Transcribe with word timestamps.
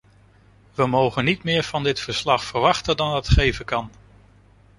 We 0.73 0.85
mogen 0.87 1.23
niet 1.25 1.43
meer 1.43 1.63
van 1.63 1.83
dit 1.83 1.99
verslag 1.99 2.43
verwachten 2.43 2.97
dan 2.97 3.15
het 3.15 3.27
geven 3.29 3.65
kan. 3.65 3.89